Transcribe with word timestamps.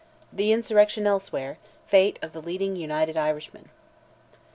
THE 0.33 0.51
INSURRECTION 0.51 1.05
ELSEWHERE—FATE 1.05 2.17
OF 2.23 2.33
THE 2.33 2.41
LEADING 2.41 2.75
UNITED 2.75 3.17
IRISHMEN. 3.17 3.69